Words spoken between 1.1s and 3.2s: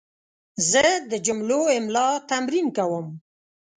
د جملو املا تمرین کوم.